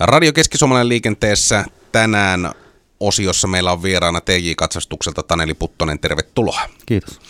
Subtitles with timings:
[0.00, 2.52] Radio Keski-Suomalainen liikenteessä tänään
[3.00, 6.60] osiossa meillä on vieraana TJ-katsastukselta Taneli Puttonen, tervetuloa.
[6.86, 7.20] Kiitos.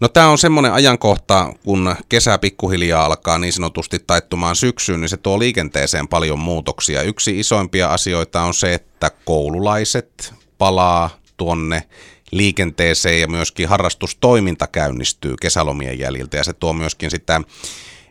[0.00, 5.16] No tämä on semmoinen ajankohta, kun kesä pikkuhiljaa alkaa niin sanotusti taittumaan syksyyn, niin se
[5.16, 7.02] tuo liikenteeseen paljon muutoksia.
[7.02, 11.82] Yksi isoimpia asioita on se, että koululaiset palaa tuonne
[12.30, 17.40] liikenteeseen ja myöskin harrastustoiminta käynnistyy kesälomien jäljiltä ja se tuo myöskin sitä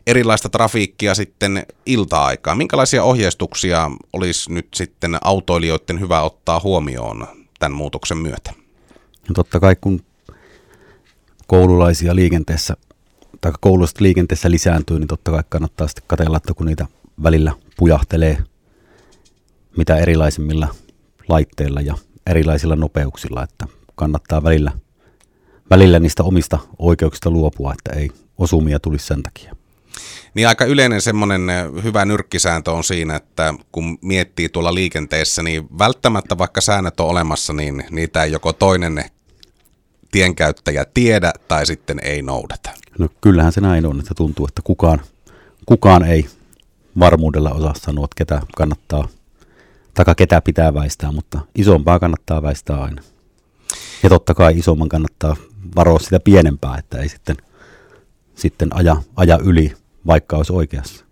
[0.08, 2.54] erilaista trafiikkia sitten ilta-aikaa.
[2.54, 7.26] Minkälaisia ohjeistuksia olisi nyt sitten autoilijoiden hyvä ottaa huomioon
[7.58, 8.52] tämän muutoksen myötä?
[9.28, 10.00] No totta kai kun
[11.46, 12.76] koululaisia liikenteessä
[13.40, 16.86] tai koulusta liikenteessä lisääntyy, niin totta kai kannattaa sitten katsella, että kun niitä
[17.22, 18.38] välillä pujahtelee
[19.76, 20.68] mitä erilaisimmilla
[21.28, 21.94] laitteilla ja
[22.26, 24.72] erilaisilla nopeuksilla, että kannattaa välillä,
[25.70, 29.57] välillä niistä omista oikeuksista luopua, että ei osumia tulisi sen takia.
[30.38, 31.42] Niin aika yleinen semmoinen
[31.82, 37.52] hyvä nyrkkisääntö on siinä, että kun miettii tuolla liikenteessä, niin välttämättä vaikka säännöt on olemassa,
[37.52, 39.04] niin niitä ei joko toinen
[40.10, 42.70] tienkäyttäjä tiedä tai sitten ei noudata.
[42.98, 45.00] No kyllähän se näin on, että tuntuu, että kukaan,
[45.66, 46.26] kukaan ei
[46.98, 49.08] varmuudella osaa sanoa, että ketä kannattaa,
[49.94, 53.02] taka ketä pitää väistää, mutta isompaa kannattaa väistää aina.
[54.02, 55.36] Ja totta kai isomman kannattaa
[55.76, 57.36] varoa sitä pienempää, että ei sitten,
[58.34, 59.72] sitten aja, aja yli,
[60.06, 61.04] vaikka olisi oikeassa.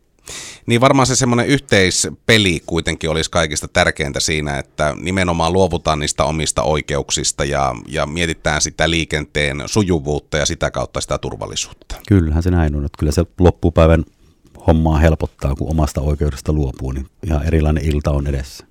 [0.66, 6.62] Niin varmaan se semmoinen yhteispeli kuitenkin olisi kaikista tärkeintä siinä, että nimenomaan luovutaan niistä omista
[6.62, 11.96] oikeuksista ja, ja mietitään sitä liikenteen sujuvuutta ja sitä kautta sitä turvallisuutta.
[12.08, 14.04] Kyllähän se näin on, että kyllä se loppupäivän
[14.66, 18.66] hommaa helpottaa, kun omasta oikeudesta luopuu, niin ihan erilainen ilta on edessä.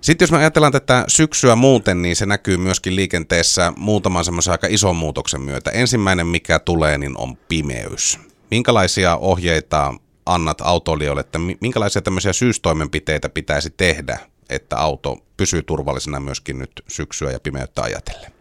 [0.00, 4.66] Sitten jos me ajatellaan tätä syksyä muuten, niin se näkyy myöskin liikenteessä muutaman semmoisen aika
[4.70, 5.70] ison muutoksen myötä.
[5.70, 8.18] Ensimmäinen, mikä tulee, niin on pimeys.
[8.50, 9.94] Minkälaisia ohjeita
[10.26, 17.32] annat autoilijoille, että minkälaisia tämmöisiä syystoimenpiteitä pitäisi tehdä, että auto pysyy turvallisena myöskin nyt syksyä
[17.32, 18.32] ja pimeyttä ajatellen?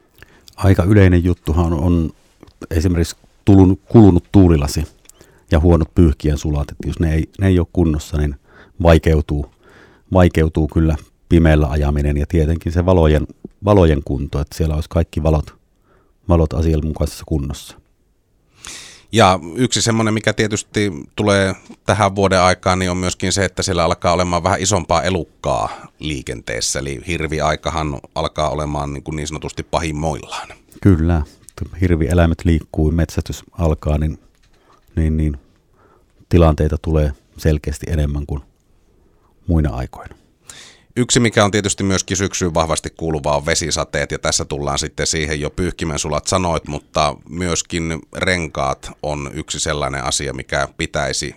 [0.56, 2.12] Aika yleinen juttuhan on
[2.72, 3.16] esimerkiksi
[3.46, 4.84] tulun, kulunut tuulilasi
[5.52, 8.36] ja huonot pyyhkien sulat, että jos ne ei, ne ei ole kunnossa, niin
[8.84, 9.46] vaikeutuu,
[10.14, 10.96] vaikeutuu kyllä
[11.30, 13.28] pimeällä ajaminen ja tietenkin se valojen,
[13.66, 15.56] valojen kunto, että siellä olisi kaikki valot,
[16.30, 17.79] valot asianmukaisessa kunnossa.
[19.12, 21.56] Ja yksi semmoinen, mikä tietysti tulee
[21.86, 26.80] tähän vuoden aikaan, niin on myöskin se, että siellä alkaa olemaan vähän isompaa elukkaa liikenteessä.
[26.80, 30.48] Eli hirviaikahan alkaa olemaan niin, kuin niin sanotusti pahimmoillaan.
[30.82, 31.22] Kyllä,
[31.82, 34.20] hirvieläimet liikkuu, metsästys alkaa, niin,
[34.96, 35.38] niin, niin
[36.30, 38.42] tilanteita tulee selkeästi enemmän kuin
[39.48, 40.16] muina aikoina.
[41.00, 45.42] Yksi, mikä on tietysti myöskin syksyyn vahvasti kuuluva, on vesisateet, ja tässä tullaan sitten siihen
[45.42, 51.36] jo pyyhkimen sulat sanoit, mutta myöskin renkaat on yksi sellainen asia, mikä pitäisi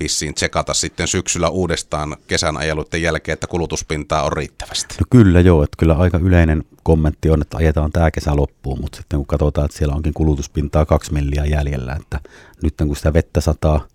[0.00, 4.94] vissiin tsekata sitten syksyllä uudestaan kesän ajeluiden jälkeen, että kulutuspintaa on riittävästi.
[5.00, 8.96] No kyllä joo, että kyllä aika yleinen kommentti on, että ajetaan tämä kesä loppuun, mutta
[8.96, 12.20] sitten kun katsotaan, että siellä onkin kulutuspintaa kaksi milliä jäljellä, että
[12.62, 13.86] nyt kun sitä vettä sataa,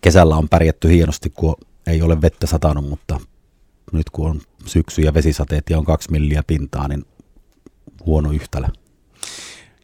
[0.00, 1.56] kesällä on pärjätty hienosti, kun
[1.86, 3.20] ei ole vettä satanut, mutta
[3.92, 7.04] nyt kun on syksy ja vesisateet ja on kaksi milliä pintaa, niin
[8.06, 8.66] huono yhtälö.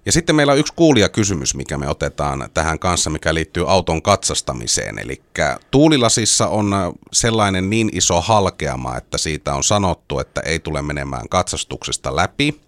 [0.07, 4.99] Ja sitten meillä on yksi kuulijakysymys, mikä me otetaan tähän kanssa, mikä liittyy auton katsastamiseen.
[4.99, 5.23] Eli
[5.71, 6.73] tuulilasissa on
[7.13, 12.61] sellainen niin iso halkeama, että siitä on sanottu, että ei tule menemään katsastuksesta läpi.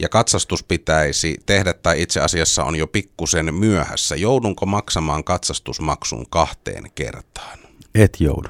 [0.00, 4.16] Ja katsastus pitäisi tehdä tai itse asiassa on jo pikkusen myöhässä.
[4.16, 7.58] Joudunko maksamaan katsastusmaksun kahteen kertaan?
[7.94, 8.48] Et joudu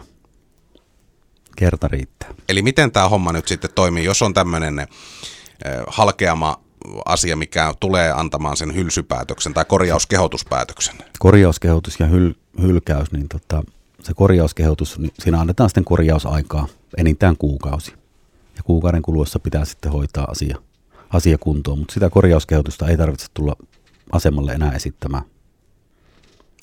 [1.59, 2.35] kerta riittää.
[2.49, 4.87] Eli miten tämä homma nyt sitten toimii, jos on tämmöinen
[5.87, 6.61] halkeama
[7.05, 10.95] asia, mikä tulee antamaan sen hylsypäätöksen tai korjauskehotuspäätöksen?
[11.19, 13.63] Korjauskehotus ja hyl- hylkäys, niin tota,
[14.03, 17.93] se korjauskehotus, niin siinä annetaan sitten korjausaikaa enintään kuukausi.
[18.57, 20.57] Ja kuukauden kuluessa pitää sitten hoitaa asia,
[21.11, 23.57] asia kuntoon, mutta sitä korjauskehotusta ei tarvitse tulla
[24.13, 25.23] asemalle enää esittämään.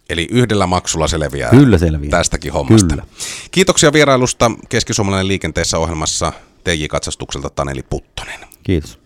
[0.09, 2.09] Eli yhdellä maksulla selviää, Kyllä selviää.
[2.11, 2.89] tästäkin hommasta.
[2.89, 3.03] Kyllä.
[3.51, 6.33] Kiitoksia vierailusta Keski-Suomalainen liikenteessä ohjelmassa
[6.63, 8.39] TJ-katsastukselta Taneli Puttonen.
[8.63, 8.99] Kiitos.